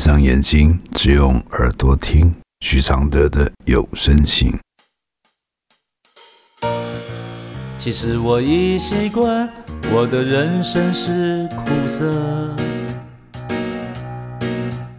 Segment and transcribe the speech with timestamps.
[0.00, 4.50] 闭上眼睛，只用耳朵听许常德的有声信。
[7.76, 9.52] 其实我已习惯，
[9.92, 12.56] 我的人生是苦涩，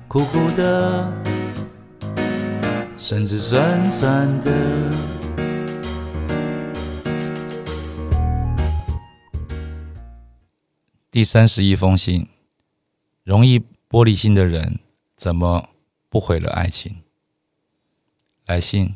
[0.07, 1.11] 苦苦的，
[2.95, 4.91] 甚至酸酸的。
[11.09, 12.27] 第三十一封信，
[13.23, 13.57] 容易
[13.89, 14.79] 玻璃心的人
[15.21, 15.69] 怎么
[16.09, 17.03] 不毁了爱情？
[18.47, 18.95] 来信，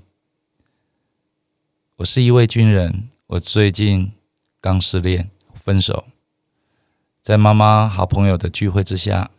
[1.97, 4.11] 我是一位军人，我最近
[4.59, 6.05] 刚失恋分手，
[7.21, 9.29] 在妈妈好朋友的聚会之下，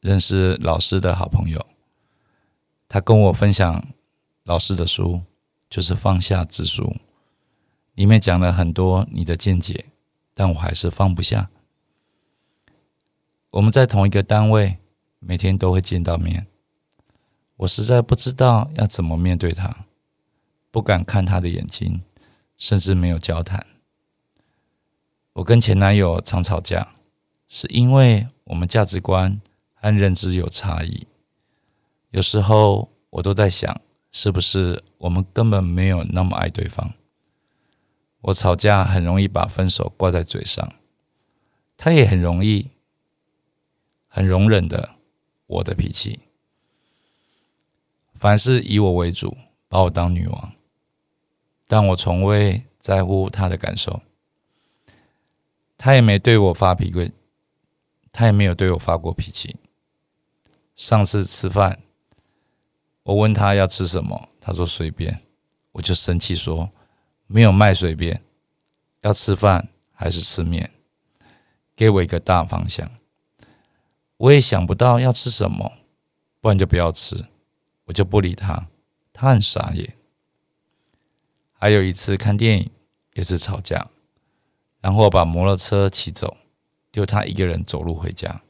[0.00, 1.66] 认识老师的好朋友，
[2.88, 3.84] 他跟我分享
[4.44, 5.20] 老师的书，
[5.68, 6.84] 就是《放下之书》，
[7.96, 9.84] 里面讲了很多你的见解，
[10.32, 11.50] 但我还是放不下。
[13.50, 14.78] 我们在同一个单位，
[15.18, 16.46] 每天都会见到面。
[17.56, 19.86] 我实在不知道要怎么面对他，
[20.70, 22.02] 不敢看他的眼睛，
[22.56, 23.66] 甚至没有交谈。
[25.32, 26.94] 我跟前男友常吵架，
[27.48, 29.40] 是因为我们价值观
[29.74, 31.06] 和认知有差异。
[32.10, 33.80] 有时候我都在想，
[34.12, 36.92] 是不是我们根本没有那么爱对方？
[38.20, 40.72] 我吵架很容易把分手挂在嘴上，
[41.76, 42.70] 他也很容易。
[44.10, 44.96] 很容忍的
[45.48, 46.20] 我的脾气，
[48.14, 50.52] 凡事以我为主，把我当女王，
[51.66, 54.02] 但我从未在乎他的感受，
[55.76, 57.12] 他也没对我发脾气，
[58.12, 59.56] 他也没有对我发过脾气。
[60.76, 61.80] 上次吃饭，
[63.04, 65.22] 我问他要吃什么，他说随便，
[65.72, 66.70] 我就生气说
[67.26, 68.22] 没有卖随便，
[69.00, 70.70] 要吃饭还是吃面，
[71.74, 72.90] 给我一个大方向。
[74.18, 75.72] 我也想不到要吃什么，
[76.40, 77.26] 不然就不要吃，
[77.84, 78.68] 我就不理他。
[79.12, 79.96] 他很傻眼。
[81.52, 82.70] 还有一次看电影
[83.14, 83.90] 也是吵架，
[84.80, 86.36] 然后把摩托车骑走，
[86.90, 88.42] 丢他一个人走路回家，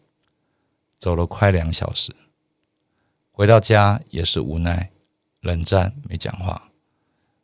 [0.99, 2.15] 走了快两小时。
[3.31, 4.91] 回到家也是无奈，
[5.41, 6.71] 冷战没讲话。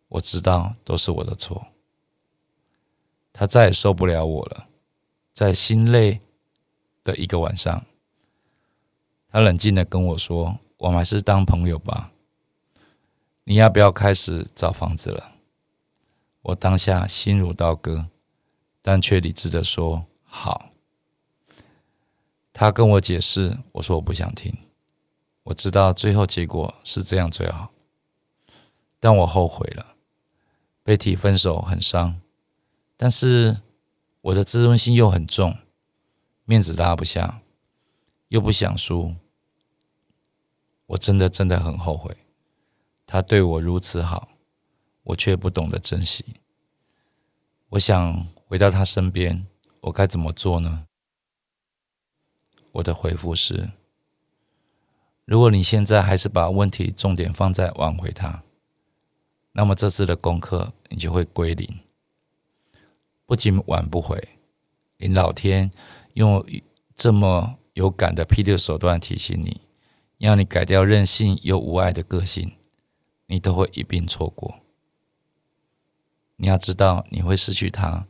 [0.08, 1.68] 我知道都是我的错。
[3.32, 4.68] 他再也受不了我了，
[5.32, 6.20] 在心累
[7.02, 7.84] 的一个晚上。
[9.34, 12.12] 他冷静的跟我说：“我们还是当朋友吧。
[13.42, 15.32] 你要不要开始找房子了？”
[16.42, 18.06] 我当下心如刀割，
[18.80, 20.70] 但却理智的说：“好。”
[22.54, 24.56] 他跟我解释，我说我不想听。
[25.42, 27.72] 我知道最后结果是这样最好，
[29.00, 29.96] 但我后悔了。
[30.84, 32.20] 被提分手很伤，
[32.96, 33.62] 但是
[34.20, 35.58] 我的自尊心又很重，
[36.44, 37.40] 面子拉不下，
[38.28, 39.16] 又不想输。
[40.86, 42.16] 我真的真的很后悔，
[43.06, 44.28] 他对我如此好，
[45.02, 46.24] 我却不懂得珍惜。
[47.70, 49.46] 我想回到他身边，
[49.80, 50.86] 我该怎么做呢？
[52.72, 53.70] 我的回复是：
[55.24, 58.42] 如果你现在还是把问题重点放在挽回他，
[59.52, 61.80] 那么这次的功课你就会归零。
[63.26, 64.22] 不仅挽不回，
[64.98, 65.70] 连老天
[66.12, 66.44] 用
[66.94, 69.62] 这么有感的霹雳手段提醒你。
[70.24, 72.56] 要你改掉任性又无爱的个性，
[73.26, 74.60] 你都会一并错过。
[76.36, 78.06] 你要知道，你会失去他，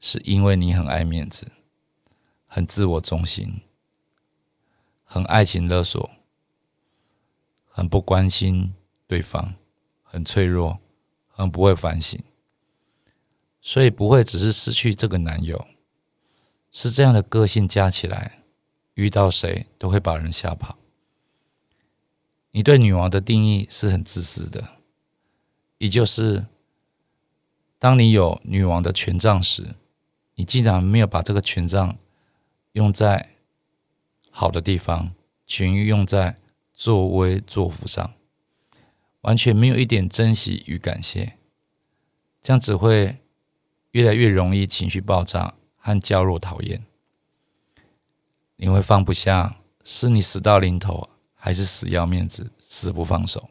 [0.00, 1.52] 是因为你很爱面子，
[2.46, 3.60] 很自我中心，
[5.04, 6.10] 很爱情勒索，
[7.68, 8.74] 很不关心
[9.06, 9.54] 对方，
[10.02, 10.78] 很脆弱，
[11.28, 12.18] 很不会反省，
[13.60, 15.66] 所以不会只是失去这个男友，
[16.72, 18.42] 是这样的个性加起来，
[18.94, 20.78] 遇到谁都会把人吓跑。
[22.56, 24.78] 你对女王的定义是很自私的，
[25.78, 26.46] 也就是
[27.80, 29.74] 当你有女王的权杖时，
[30.36, 31.96] 你竟然没有把这个权杖
[32.70, 33.30] 用在
[34.30, 35.10] 好的地方，
[35.44, 36.36] 全用在
[36.72, 38.14] 作威作福上，
[39.22, 41.36] 完全没有一点珍惜与感谢，
[42.40, 43.16] 这样只会
[43.90, 46.84] 越来越容易情绪爆炸和娇弱讨厌。
[48.54, 51.08] 你会放不下，是你死到临头。
[51.44, 53.50] 还是死要面子，死不放手。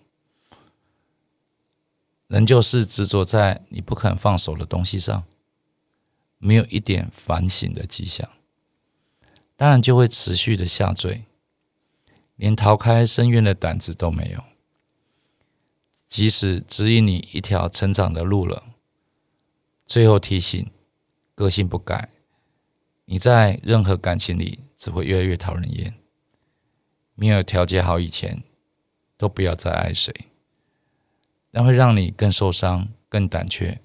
[2.25, 5.23] 人就是执着在你不肯放手的东西上，
[6.39, 8.27] 没有一点反省的迹象，
[9.55, 11.25] 当然就会持续的下坠，
[12.35, 14.43] 连逃开深渊的胆子都没有。
[16.07, 18.73] 即使指引你一条成长的路了，
[19.85, 20.71] 最后提醒，
[21.35, 22.09] 个性不改，
[23.05, 25.93] 你在任何感情里只会越来越讨人厌。
[27.15, 28.43] 没有调节好以前，
[29.17, 30.13] 都不要再爱谁，
[31.51, 33.79] 那会让你更受伤、更胆怯、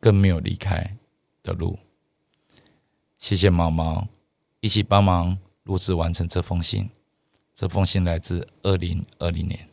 [0.00, 0.96] 更没有离开
[1.42, 1.78] 的路。
[3.18, 4.06] 谢谢毛毛
[4.60, 6.90] 一起帮忙录制完成这封信。
[7.54, 9.68] 这封信来自二零二零年。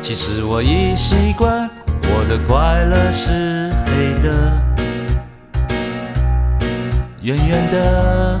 [0.00, 4.62] 其实我已习惯，我的快乐是黑的，
[7.20, 8.40] 远远的，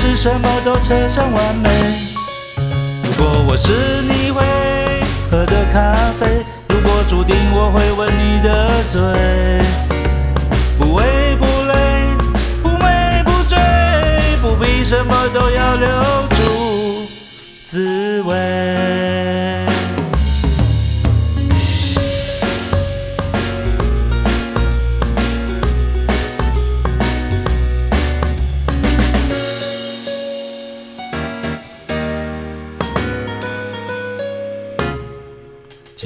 [0.00, 1.68] 是什么都扯上完美。
[3.04, 4.42] 如果我是你会
[5.30, 8.98] 喝的咖啡，如果注定我会吻你的嘴，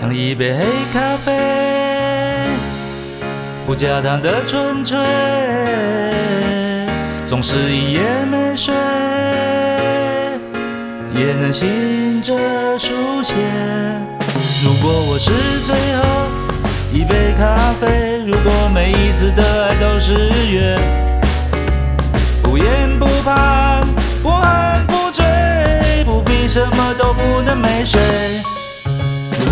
[0.00, 1.36] 像一杯黑咖啡，
[3.66, 4.96] 不加糖的纯粹，
[7.26, 8.00] 总是一夜
[8.30, 8.72] 没睡。
[11.12, 12.38] 也能醒着
[12.78, 13.34] 书写。
[14.64, 15.32] 如果我是
[15.66, 16.04] 最后
[16.92, 20.14] 一杯咖啡，如果每一次的爱都是
[20.48, 20.78] 约，
[22.40, 23.84] 不言不盼，